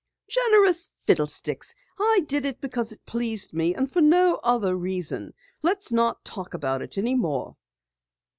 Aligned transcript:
"Generous, 0.27 0.89
fiddlesticks! 1.01 1.75
I 1.99 2.21
did 2.25 2.43
it 2.47 2.59
because 2.59 2.91
it 2.91 3.05
pleased 3.05 3.53
me 3.53 3.75
and 3.75 3.91
for 3.93 4.01
no 4.01 4.39
other 4.43 4.75
reason. 4.75 5.31
Let's 5.61 5.91
not 5.93 6.25
talk 6.25 6.55
about 6.55 6.81
it 6.81 6.97
any 6.97 7.13
more." 7.13 7.55